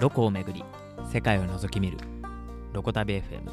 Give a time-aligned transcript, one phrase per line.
[0.00, 0.64] ロコをめぐり
[1.12, 1.98] 世界を覗き見る
[2.72, 3.50] ロコ旅 FM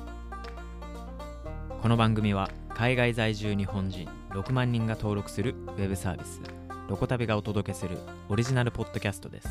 [1.82, 6.42] この番組は海外在住日本人6万人が登録するウェブサービス
[6.90, 9.48] ロコ旅がお届けするオリジナルポッドキャストです。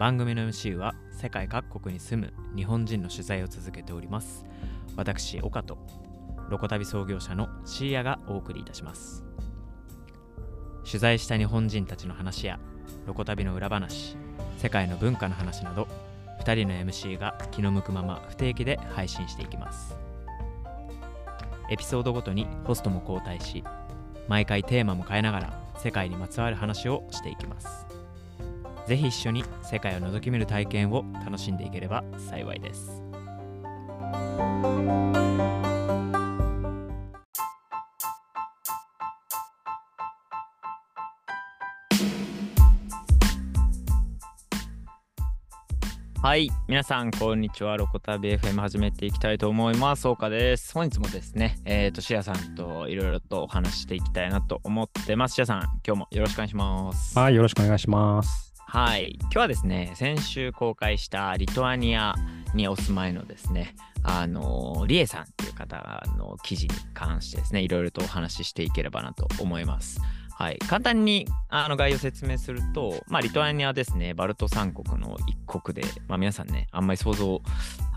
[0.00, 4.44] 番組の MC は世界各国に住む日本人の取材を続けております。
[4.96, 5.78] 私岡と
[6.48, 9.22] ロコ旅創業者のシーヤがお送りいたします。
[10.84, 12.58] 取材した日本人たちの話や
[13.06, 14.16] ロコ旅の裏話
[14.58, 15.86] 世界の文化の話など
[16.40, 19.96] 2人の MC が気の向くまま不定期で配信していきます。
[21.68, 23.64] エピソードごとにホストも交代し
[24.28, 27.86] 毎回テーマも変えながら世界にまつわる話をしていきます。
[28.86, 33.02] ぜひ一緒に世界を覗き見る体験を楽しんでいければ幸いです。
[46.22, 47.76] はい皆さんこんにちは。
[47.76, 50.08] ロコタビ FM 始めていきたいと思います。
[50.08, 55.34] 岡です本日もですねえっ、ー、とシアさんといろいろとお話していきたいなと思ってます。
[55.34, 57.18] シアさん今日もよろしくお願いします。
[57.18, 58.54] はいよろしくお願いします。
[58.66, 62.14] はい今日はですね先週公開したリトアニア
[62.54, 70.00] にお住まいのですねあのリエさんっていう方の記事に関してですねいろいろとお話ししていければなと思います
[70.38, 77.40] はい、簡単にあの概要説明すると、まあ、リトアニアですね、バルト三国の一国で、まあ、皆さんね、あんまり想像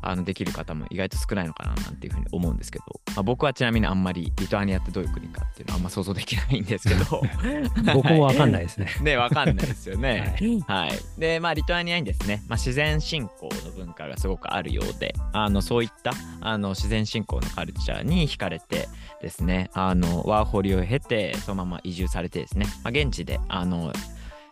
[0.01, 7.21] あのできる方も意外と少ないのかななんていうふうに思うんですけど、まあ、僕はちなみにあんまりリトアニアってどういう国かっていうのはあんま想像できないんですけど
[7.93, 8.87] 僕もわかんないですね。
[9.01, 10.35] ね、わかんないですよね。
[10.39, 10.99] はい、はい。
[11.17, 18.87] で、まあ、リトアニアにですね、まあ、自然信仰の文化がすごくあるようで、あのそういったあの自然信仰のカルチャーに惹かれて
[19.21, 23.93] ですね、あのワーホリを経て、そのまま移住されてですね、まあ、現地であの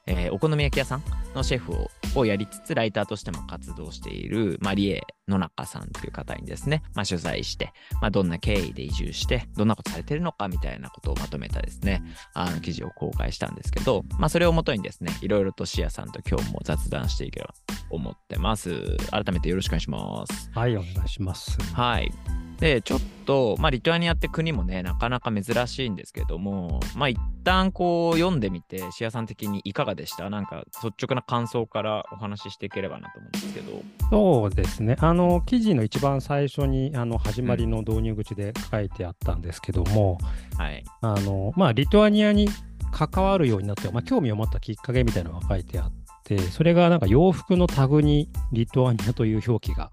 [0.07, 1.03] えー、お好み焼き屋さん
[1.35, 18.97] のシェフををやりつつ、ライターとしても活動しているマリエ野中さんという方にですね、まあ、取材して、まあ、どんな経緯で移住して、どんなことされてるのかみたいなことをまとめたですね、あの記事を公開したんですけど、まあ、それをもとにですね、いろいろとシアさんと今日も雑談していければと思ってます。
[19.11, 20.49] 改めてよろしくお願いします。
[20.53, 21.57] はい、お願いします。
[21.73, 22.11] はい。
[22.59, 30.29] で、ちょっと、まあ、リトアニアって国もね、なかなか珍しいんですけども、まあ、一旦こう読んでみて、シアさん的にいかがでした？
[30.29, 33.81] なんか率直な感想からお話ししていければなと思うんですけど。
[34.09, 34.95] そうですね。
[34.99, 40.17] あの、記事の一番最初に、あの、始まりの導入口で書いてあったんですけども、
[40.53, 40.83] うん、はい。
[41.01, 42.49] あの、まあ、リトアニアに
[42.91, 45.91] 関わるようになって、まあ、興味を持ったきっかけみたいなのが書いてあっ
[46.23, 49.91] て、それがなんか洋服のタグにリトアニアという表記が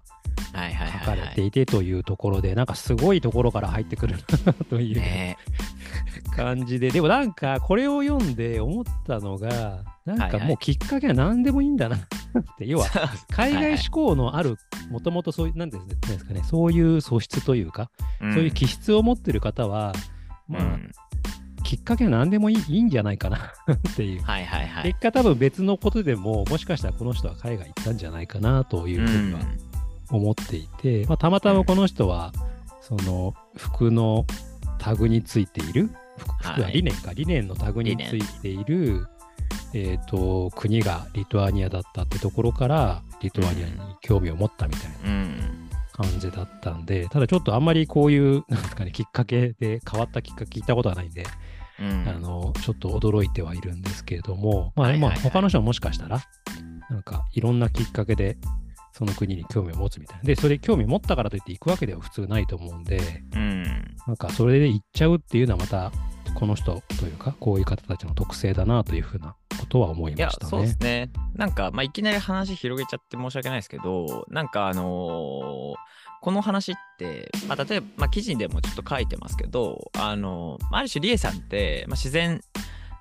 [0.99, 4.15] 書かれていてというところで、なんかすごいところから入ってくる
[4.45, 5.37] なという、ね、
[6.35, 12.15] 感じで、でもなんかこれを読んで思ったのが、なんかもうきっかけは何でもいいんだなって。
[12.65, 12.87] 要は
[13.31, 14.57] 海外志向のある、
[14.89, 15.77] もともとそういう、なんで
[16.17, 19.93] すかね、そういう素質というか、そういう気質を持ってる方は、
[20.47, 20.79] まあ、
[21.63, 23.37] きっかけは何でもいいいいんじゃないかな
[23.73, 29.39] っていう、はいはいはい、結果多分別のことでももしかしたらこの人は海外行ったんじゃないかなというふうには
[30.09, 32.31] 思っていて、まあ、たまたまこの人は、
[32.81, 34.25] その服の
[34.77, 35.89] タグについている、
[36.39, 39.07] 服は理念か、はい、理念のタグについている、
[39.73, 45.25] えーと、国がリトアニアだったってところからリトアニアに興味を持ったみたいな
[45.91, 51.25] 感じだったんで、ただちょっとあんまりこういうなんですか、ね、きっかけで変わったきっかけ聞いたことはないんで、
[51.79, 56.21] うん、あのちょっと驚いてはいるんですけれども、まあ、まあ他の人はもしかしたら
[56.89, 58.37] なんかいろんなきっかけで
[58.97, 60.23] その国に興味を持つみたいな。
[60.23, 63.63] で、それ興味持ったからといって行くわけでは普通ないと思うんで、うん、
[64.07, 65.91] なんかそれで行っちゃうっていうのはまた、
[66.33, 70.49] この人というか、こういう方たちの特性だなというふうなことは思いましたね。
[70.49, 71.11] そうですね。
[71.33, 75.75] なんか、まあ、いきなり話広げちゃって申し訳ないですけど、なんかあのー、
[76.21, 82.39] この話って、まあ、例えば、まあ、記事でもちょっと書いてますけど、あのー、ある種、リエさんって、まあ、自然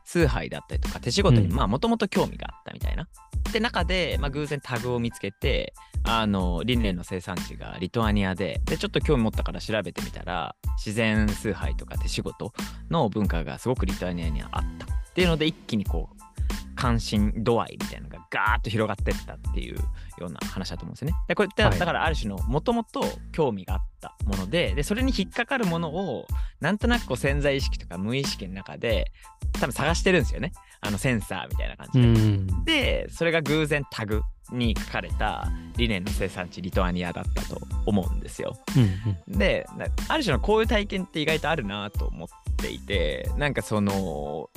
[0.05, 3.09] 崇拝だったりとか手仕事にもともと興味があったみたいな。
[3.49, 12.53] って中で、まあ、偶然タグを見つけてあのリネンの生産地がリトアニアででちょっと興味持ったから調べてみたら自然崇拝とか手仕事
[12.91, 19.77] の文化がすごくリトアニアにはあったっていうので一気にこう関心度合いみたいなのがガーッと広がってったっていう
[20.19, 21.17] ような話だと思うんですよね。
[21.29, 23.03] でこれってだからある種のもともと
[23.33, 26.27] 興味があったものででそれに引っかかるものを
[26.61, 29.11] なんとなくこう潜在意識とか無意識の中で
[29.59, 30.53] 多分探してるんですよね
[30.83, 33.05] あのセンサーみたいな感じで。
[33.05, 34.21] でそれが偶然タグ
[34.53, 38.59] に書かれた理念の生産地リトアニアだったと思うんですよ。
[38.77, 39.67] うんうん、で
[40.09, 42.29] ある種のこういう体験って意外とあるなと思っ
[42.59, 44.51] ていてなんかその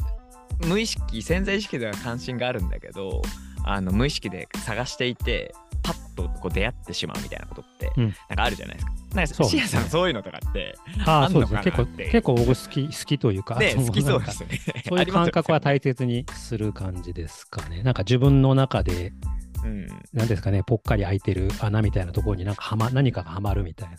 [0.66, 3.22] 無意識潜在意識では関心があるんだけど
[3.64, 8.92] あの無意識で探していてパッとこう出会ってしまうみたいなことって、うんなんかあるじゃないですか。
[9.16, 10.76] なんかシアさんそういうのとかって
[11.06, 11.62] ああ、あんのそうですね。
[11.64, 14.46] 結構、かなって結構僕好き、 好きというか、ね好きそうです。
[14.88, 17.84] そういう感覚は大切にする感じですかね。
[17.84, 19.14] なんか自分の中で、
[19.64, 23.96] うん、なんですかね、ぽっかり開いてる穴みたいなところになんかはま、何かがはまるみたいな。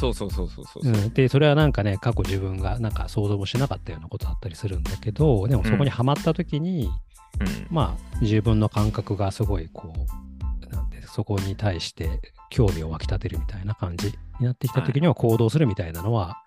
[0.00, 0.82] そうそうそうそうそう。
[0.82, 12.20] うん、で、それはなんかね、過去自分がなんか想像もしなかったようなことだったりするんだけど、でもそこにはまった時に、うんまあ、自分の感覚がすごいこう、なんて、そこに対して
[12.50, 14.08] 興味を湧き立てるみたいな感じ
[14.40, 16.38] になってきた時には行動するみたいなのは、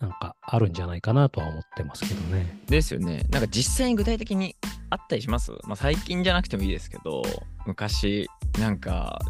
[0.00, 2.60] なんかあるんじゃないかなとは思ってますけどね。
[2.66, 3.24] ですよね。
[3.30, 4.56] なんか実際に具体的に
[4.90, 5.52] あったりします？
[5.62, 7.22] まあ最近じゃなくてもいいですけど、
[7.66, 9.20] 昔、なんか、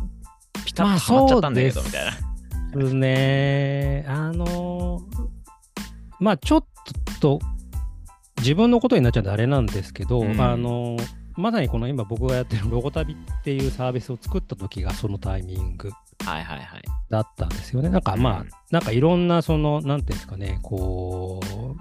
[0.65, 2.32] ピタッとはまっちゃったんだけど、まあみたいな。
[2.75, 4.05] ですね。
[4.09, 5.03] あの
[6.21, 6.65] まあちょっ
[7.21, 7.41] と
[8.39, 10.97] 自分のことになっちゃうんであれなんですけど、うんあの
[11.35, 15.91] まさにこの今僕がやってるロゴ旅っていうサービスを作った時がそのタイミング
[16.25, 16.83] はいはいはい。
[17.11, 17.89] だったんですよね。
[17.89, 21.77] なんかまあ、うんなんかいろんなその、なんていうんですかね、こう、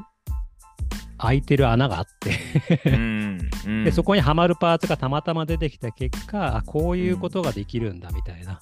[1.18, 8.60] 開いてる穴があってうんうんで、そこにはまるパーツがたまたま出てきた結果、あこういうことができるんだみたいな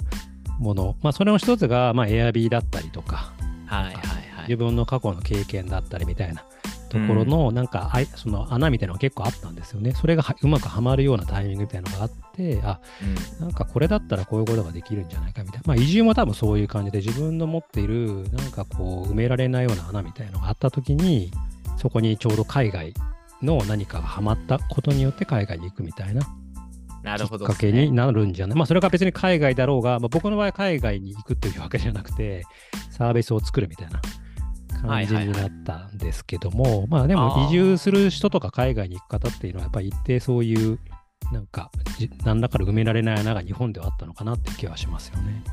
[0.60, 0.96] もの。
[1.02, 3.34] まあ、それの一つが、まあ、Airb だったりとか、
[3.66, 4.04] はいはいはい
[4.48, 4.58] 自。
[4.58, 6.44] 分の過去の経験だったりみたいな
[6.90, 9.94] ところの、なんかあい、その穴みたいなのが結構あったんですよね。
[9.94, 12.80] それがはうまくはまるようなタイミングみたいなのがあって、あ、
[13.40, 15.64] うんなんかこれだったらこういうことができるんじゃないかみたいな。
[15.66, 21.32] まあ移住も多分そういう感じで自分の持っているなんかこう埋められないような穴みたいなのがあった時に
[21.78, 22.94] そこにちょうど海外
[23.42, 26.28] の何かがハマったことによって海外に行くみたいな
[27.04, 27.92] なるほど、かけに。
[27.92, 32.44] なるんじゃない、まあそれが別に海外だろうが、まあ、僕の場合は海外に行くというわけじゃなくて
[32.90, 34.01] サービスを作るみたいな
[34.81, 40.80] 感じになったんですけども、まあでも移住する人とか海外に行く方っていうのはやっぱり一定そういう
[41.31, 45.44] なんかじ何らかの埋められない穴が日本ではあったのかなって気はしますよね。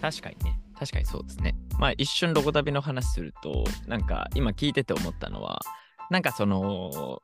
[0.00, 0.58] 確かにね。
[0.78, 1.54] 確かにそうですね。
[1.78, 5.60] まあ一瞬ロゴ旅の話すると、なんか今聞いてて思ったのは、
[6.10, 7.22] なんかその、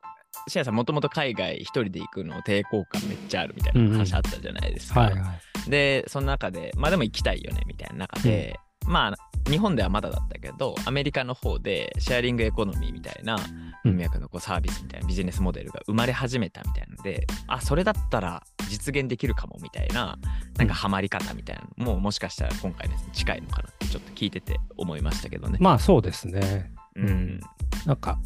[0.48, 5.00] シアさんもともと海外一人で行くの抵抗感めっちゃあるみたいな話あったじゃないですか。
[5.00, 5.32] はいは
[5.66, 5.70] い。
[5.70, 13.36] で、その中で、まあでも行きたいよねみたいな中で、まあ日本ではまだだったけど、アメリカの方でシェアリングエコノミーみたいな
[13.84, 20.18] うん文脈のこうサービスみたいなビジネスモデルが生まれ始めたみたいなので、あ、それだったら実現できるかもみたいな、
[20.56, 25.58] なんかハマり方みたいなのももしかしたら今回ですね近いのかなってちょっと聞いてて思いましたけどね。
[25.60, 26.72] まあそうですね。
[26.96, 27.40] うん。
[27.86, 28.18] なんか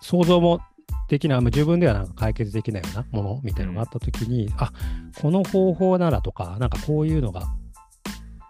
[0.00, 0.60] 想像も
[1.08, 4.72] できない、まあ自分ではなんか解決できないようなものみたいなのがあったときに、あ
[5.20, 7.48] この方法ならとか、なんかこういうのが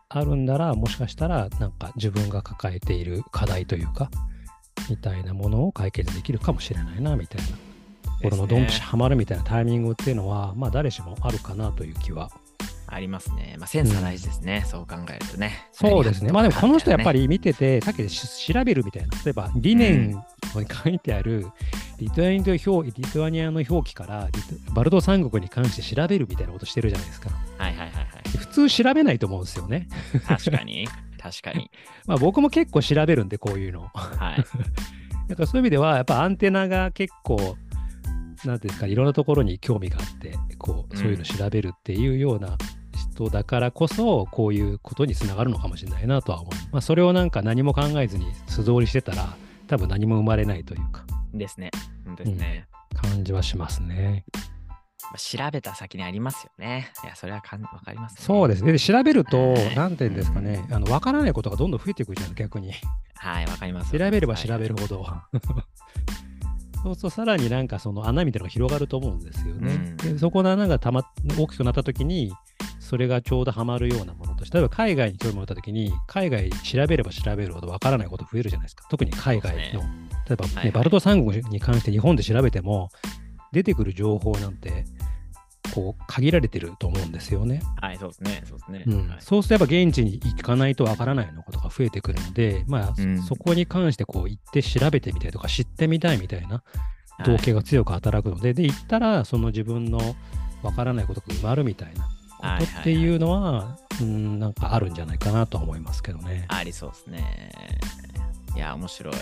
[0.08, 4.10] あるんなら、もしかしたらなんか自分が抱えている課題というか、
[4.90, 7.56] みたいなものを解決できるかもしれないな、みたいな。
[8.22, 12.30] これのドンピシャハマるみたいなタイミングっていうのは、まあ誰しもあるかなという気は
[12.92, 13.56] ありますね。
[13.58, 14.64] まあセンサー大事ですね。
[14.66, 15.68] そう考えるとね。
[15.72, 16.30] そうですね。
[16.30, 17.22] まあでもこの人やっぱり。
[17.22, 20.16] り見てて、さっき調べるみたいな、例えば理念に
[20.54, 21.46] 書いてある
[21.98, 24.28] リトアニアの表リトアニアの表記から
[24.74, 27.30] バルト三国に関して調べるみたいなことしてるじゃないですか。
[27.58, 28.38] はいはいはいはい。
[28.38, 29.88] 普通調べないと思うんですよね。
[30.26, 30.86] 確かに。
[31.18, 31.70] 確かに。
[32.06, 33.88] まあ僕も結構調べるんで、こういうの。
[33.94, 34.44] はい。
[35.28, 37.56] だからそういう意味では、やっぱアンテナが結構、
[38.44, 42.58] なんていうんですか、いろんなところに興味があって、こう、そういうの調べるっていうような
[43.12, 46.54] 人だからこそ、こういうことにつながるのかもしれないなとは思う。
[46.72, 51.04] まあ、それをなんか何も考えずに素通りしてたら、多分何も生まれないというか、
[51.34, 51.70] ですね。
[52.16, 52.66] ですね。
[52.94, 54.24] 感じはしますね。
[55.02, 56.92] まあ調べた先にありますよね。
[57.04, 58.22] いや、それはかんわかります、ね。
[58.22, 58.72] そうですね。
[58.72, 62.72] で調べるとは、いなんていうんですかね、あの、わからないことがどんどん増えていくじゃん、逆に。
[63.16, 63.92] はい、わかります。
[63.92, 64.74] 調べれば調べる。
[64.74, 65.06] るほど。
[66.82, 69.74] そうするとさらになんかその穴みたいなのが広がると思うんですよね。
[69.74, 71.04] うんでそこの穴がたま
[71.38, 72.32] 大きくなった時に
[72.92, 78.84] それがちょうどはまるようなものとして例えば海外に興味を持った時に海外調べれば調べるほどわからないこと増えるじゃないですか。
[78.90, 79.80] 特に海外の。
[79.80, 79.90] そう
[80.28, 82.90] 例えば、ねはいはいバルト三国に関して日本で調べても
[83.50, 84.84] 出てくる情報なんて
[85.74, 87.62] こう限られてると思うんですよね。
[87.80, 88.42] はい、そうですね。
[88.44, 88.84] そうですね。
[88.86, 96.62] うんはいそうすれば現地に行かないとわからないようなことが増えてくるので、まあ、うんそそこに関してこう行って調べてみたいとか知ってみたいみたいな
[97.24, 99.98] 動機が強く働くので、で、行ったらその自分の
[100.62, 102.06] わからないことが埋まるみたいな
[102.42, 106.44] ことっていうのは、うん、なんかあるんじゃないかなとは思いますけどね。
[106.48, 107.50] ありそうですね。
[108.56, 109.14] いや、面白い。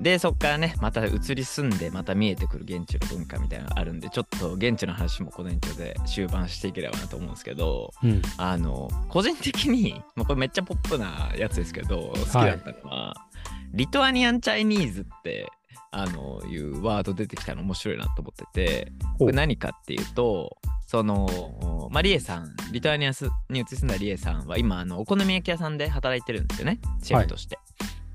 [0.00, 13.14] で、そっからね、また移り住んで、また見えてくる現地の文化みたいなのがあるんで、ちょっと現地の話もこの延長で終盤していければなと思うんですけど、うん、あの、個人的に、まあ、これめっちゃポップなやつですけど、好きだったのは、
[13.72, 15.46] リトアニアンチャイニーズって、
[15.92, 20.56] あの、いうワード出てきたの面白いなと思ってて、これ何かっていうと、
[20.90, 23.12] その、まあ、リエさん、リトアニア
[23.48, 27.60] に移り住んだリエさんは今、あのお好み焼き屋さんで働いてるんですよね、シェフとして。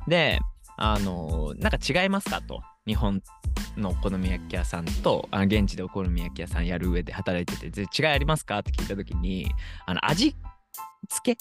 [0.10, 0.40] で、
[0.76, 2.62] あの、なんか違いますかと。
[2.86, 3.22] 日本
[3.78, 8.60] のお好み焼き屋さんとあの現地でお好み焼き屋さんやる上で働いてて違いありますか？
[8.60, 9.50] って聞いた時に
[9.86, 10.36] あの味
[11.10, 11.38] 付け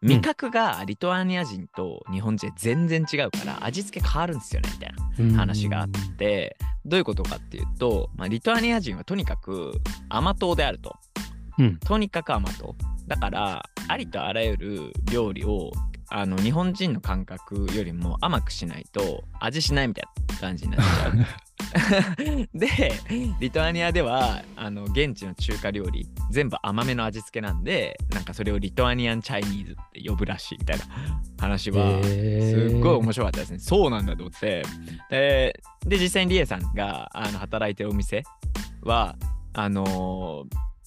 [0.00, 9.72] 味覚がリトアニア人と日本人全然違うから味付け変わるんですよねみたいな話があってどういうことかっていうと、まあ、リトアニア人はとにかく
[10.08, 10.94] 甘党であると、
[11.58, 12.76] うん、とにかく甘党。
[13.08, 15.72] だからありとあらゆる料理を
[16.10, 22.48] あの日本人の感覚よりも甘くしないと味しないみたいな感じになっちゃう。
[22.54, 22.92] で
[23.40, 30.84] リトアニアではあの現地の中華料理全部甘めの味付けなんでなんかそれをリトアニアンチャイニーズって呼ぶらしいみたいな
[31.38, 33.58] 話はすっごい面白かったですね。
[33.58, 34.62] そうなんだと思って
[35.10, 38.22] でで実際にリエさんがあの働いてるお店
[38.82, 39.16] は
[39.52, 40.46] あの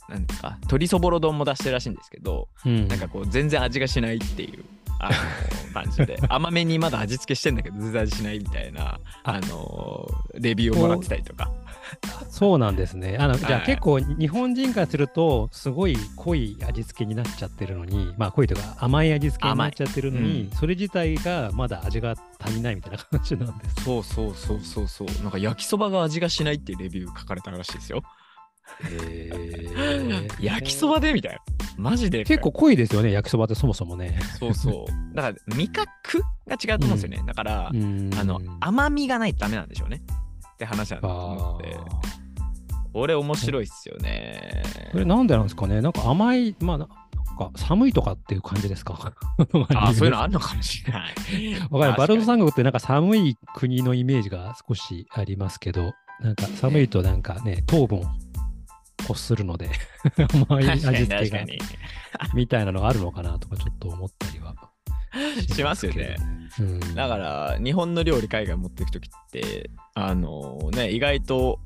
[0.10, 4.64] ー、なんですか鶏そぼろ丼も出してるらしいんですけど、うん、なんかこう全然味がしないっていう
[5.06, 11.52] あの感じで甘めにまだ味付けしてんだけど全然味しないみたいなあのレビューをもらってたりとか。
[12.30, 13.18] そうなんですね。
[13.20, 23.84] あのじゃあ結構日本人からするとすごい濃い味付けになっちゃってるのにまあ濃いというか甘い味付けになっちゃってるのに、うん、それ自体がまだ味が足りないみたいな感じなんです。
[23.84, 25.08] そうそうそうそうそう。
[25.24, 28.02] なんか焼きそばが味がしないっていうレビュー書かれたらしいですよ。
[28.90, 31.14] えー、 焼きそばで？
[31.14, 31.40] みたいな。
[31.82, 32.24] マジで。
[32.24, 34.20] 結構濃いですよね、焼きそばってそもそもね。
[34.40, 35.16] そうそう。
[35.16, 37.18] だから味覚が違うと思うんですよね。
[37.20, 40.02] うん、だから、あの甘みがないとダメなんでしょうね。
[40.54, 41.78] って話なんだと思って。
[42.94, 44.64] これ面白いっすよね。
[44.92, 49.14] これなんでなんですかねなんか甘い、まあ、なんか寒いとかっていう感じですか？
[49.76, 51.14] あそういうの あるのかもしれない。
[51.70, 51.98] わかる。
[51.98, 58.04] バルト三国ってなんか寒い国のイメージが少しありますけど、なんか寒いとなんかね、糖分
[59.08, 59.70] 欲するので
[60.50, 61.46] 甘い味付けが
[62.34, 64.56] みたいなのがあるのかなとかちょっと思ったりは
[65.54, 66.16] しますよね。
[66.60, 71.60] うん、だから日本の料理海外持っていく時ってあのね意外と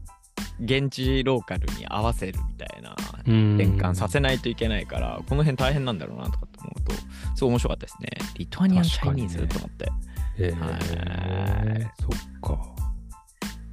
[0.59, 6.93] 現地ローカルに合わせるみたいな転換させないといけないから、この辺大変なんだろうなとかと思うと
[7.35, 8.09] すごい面白かったですね。
[8.37, 9.91] リトアニアンチャイニーズ、と思って。
[10.37, 10.71] えー、は
[11.77, 12.34] い、そっか。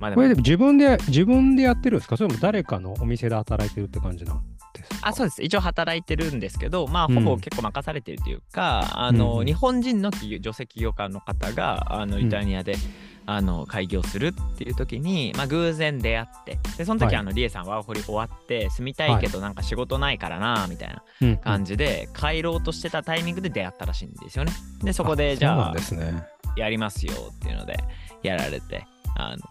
[0.03, 2.17] まあでもこれでも自分で、自分でやってるんですか？
[2.17, 4.43] それとも誰かのお店で働いてるって感じなん
[4.75, 5.09] ですか？
[5.09, 5.43] あそうです。
[5.43, 12.79] 一応働いてるんですけど、まあ、ほぼ結構任されてるというか、うん、あの、うん、日本人の女性起業家の方が、あの、イタリアで、うん、
[13.25, 20.89] あの開業するっていう時に、まあ、偶然出会ってでその時、はい、あのリエさんワーホリ終わって住みたいけどなんか仕事ないからなみたい
[21.21, 24.53] な感じで、帰ろうとしてたタイミングで出会ったらしいんですよね。
[24.83, 26.25] でそこでじゃあ、ね、
[26.57, 27.79] やりますよっていうので
[28.25, 28.85] やられて
[29.17, 29.43] あの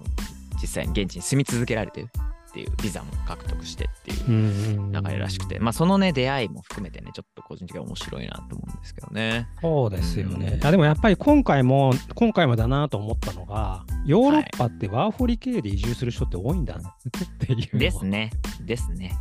[0.62, 2.08] 実際に現地に住み続けられてる
[2.52, 9.48] っていうビザも獲得してっていう流れらしくて、まあそのね出会いも含めてねちょっと個人的に面白いなと思うんですけどね。
[9.62, 10.58] そうですよね。
[10.62, 16.94] うん、あでもやっぱり今回も今回もだなと思ったのがヨーロッパってワーホリ系で移住する人って多いんだなっ
[17.40, 18.32] ていう、ですね。
[18.66, 19.14] ですね。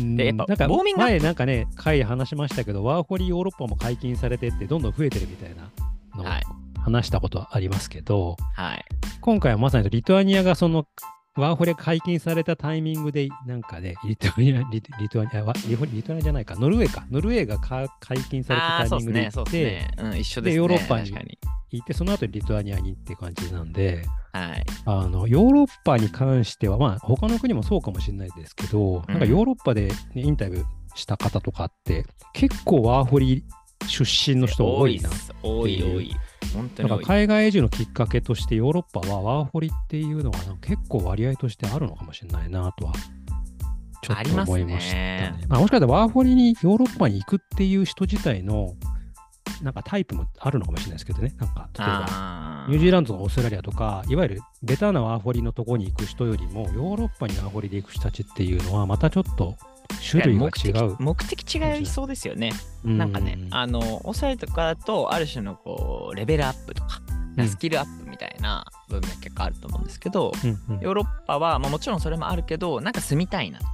[0.00, 5.70] でやっぱなんか前なんかね回話しましたけどワーホリヨーロッパも解禁されてってどんどん増えてるみたいな
[6.16, 8.84] のを話したことはありますけど、はい、
[9.20, 10.86] 今回はまさにリトアニアがその
[11.36, 19.90] ワーホリ解禁されたタイミングで、なんかね、リトアニア、リリトアニア、リリトアニアじゃないか、ノルウェーか、ノルウェーが解禁されたタイミングで行って、ねね。
[19.98, 21.12] うん、一緒で、ね、ヨーロッパに
[21.70, 30.64] 行って、その後リトアニアにって感じなんで、はい、あのヨーロッパに関しては、まあ、他の国もそうかもしれないですけど、うん、なんかヨーロッパで、ね、インタビュー
[30.94, 33.44] した方とかって、結構ワーホリ
[33.86, 35.10] 出身の人多いな
[35.42, 36.16] 多い多い。
[36.54, 42.92] 本当にだから海外移住のきっかけとしてヨーロッパはワーホリっていうのが結構割合としてあるのかもしれないなとは
[44.02, 45.34] ちょっと思いましたね。
[45.34, 48.74] あまあ、もしかしたらワーホリにヨーロッパに行くっていう人自体の
[49.62, 51.34] なんかタイプもあるのかもしれないですけどね。
[51.38, 59.56] なんか例えばニュージーランドとかオーストラリアとかいわゆるベタなワーホリのとこに行く人よりもヨーロッパにワーホリで行く人たちっていうのはまたちょっと
[60.08, 60.96] 種類が違う。
[60.98, 62.52] 目的違いそうですよね。
[62.84, 67.00] なんかね、あの、オサイとかだと、ある種のこう、レベルアップとか、
[67.46, 73.70] スキルアップみたいな文脈結構あると思うんですけど、うんうん、ヨーロッパは、まあ、もちろんそれもあるけど、なんか住みたいなとか、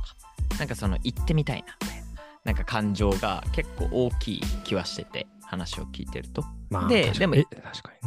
[0.58, 2.04] なんかその行ってみたいなみたいな、
[2.44, 6.44] なんか感情が結構大きい気はしてて、話を聞いてると。
[6.70, 7.46] まあ、で、でも、ね、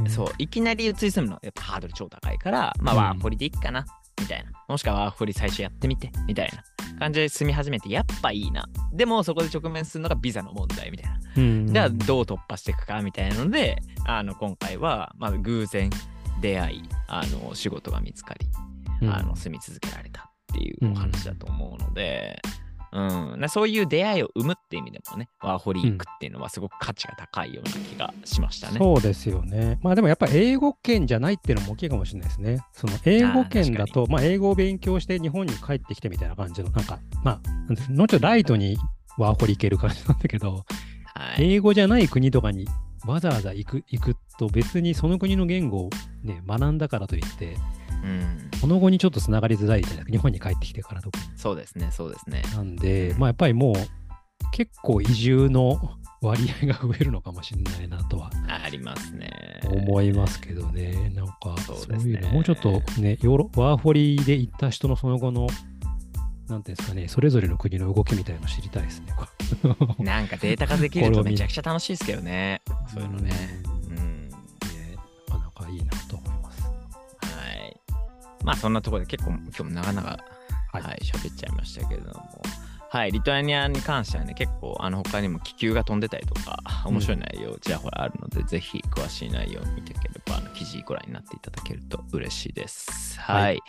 [0.09, 3.85] そう、いきなり移り住むのやっぱハードル超高いから、まあ、ワーホリでいっかな、
[4.19, 4.51] みたいな。
[4.67, 6.63] もしくはワーホリ最初やってみて、みたいな。
[6.99, 8.67] 感じで住み始めて、やっぱいいな。
[8.93, 11.19] でも、そこで直面するのがビザの問題みたいな。
[11.37, 15.89] うん、じゃあ、どう突破していくかみたいなので、あの今回は、まあ、偶然
[16.41, 18.47] 出会い、あの仕事が見つかり、
[19.09, 22.51] あの住み続けられたっていうお話だと思うので、うん、
[23.37, 28.77] なそういう出会いを生むって意味でもね、ワーホリークっていうのはすごく価値が高いような気がしましたね。
[28.77, 29.79] そうですよね。
[29.81, 32.59] まあでもやっぱ英語圏じゃないっていうのも大きいかもしれないですね。
[32.71, 38.77] その英語圏だと、まあ英語を勉強して日本に帰ってきてみたいな感じの、なんか、まあ、もうちょっとライトに
[39.17, 40.65] ワーホリ行ける感じなんだけど、
[41.13, 42.67] はい、英語じゃない国とかに
[43.05, 45.89] わざわざ行く行くと別にその国の言語を
[46.23, 47.55] ね、学んだからといって、
[48.05, 50.11] うん、その後にちょっとつながりづらいじゃないですか。
[50.11, 51.19] 日本に帰ってきてからとか。
[51.35, 52.43] そうですね、そうですね。
[52.53, 53.75] なんで、まあやっぱりもう
[54.51, 55.79] 結構移住の
[56.21, 59.61] 割合が増えるのかもしれないなとはありますね。
[59.65, 61.09] 思いますけどね。
[61.15, 65.47] なんかそういうの、もうちょっとね、ヨーロワーホリで行った人のその後の、
[66.47, 69.13] なんていうんですかね、それぞれの国の動きみたいなの知りたいですね。
[69.99, 72.61] なんかデータ化できるとめちゃくちゃ楽しいですけどね。
[72.93, 73.31] そういうのね。
[73.89, 74.29] うん。
[74.29, 74.35] ね
[75.27, 76.24] なかなかいいなと。
[78.45, 80.17] まあそんなところで結構今日も長々、は
[80.71, 82.41] はいい、喋、っちゃいましたけれども。
[82.87, 93.19] はい、リトアニアに関してはね、結構あの他にも気球が飛んでたりとか、面白い内容、ちらほらあるので、ぜひ詳しい内容を見ていければ、あの記事ご覧になっていただけると嬉しいです。
[93.19, 93.43] はい。
[93.43, 93.59] はい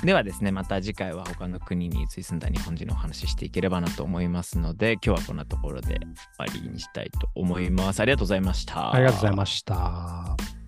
[0.00, 6.06] ではですね、また次回は他の国に移り住んだ日本人のお話ししていければなと思いますので、今日はこんなところで終
[6.38, 8.00] わりにしたいと思います。
[8.00, 8.92] ありがとうございました。
[8.92, 10.61] ありがとうございました。